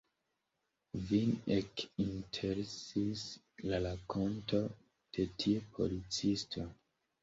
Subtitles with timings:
[1.11, 3.29] Vin ekinteresis
[3.69, 4.67] la rakonto
[5.15, 6.71] de tiu policisto.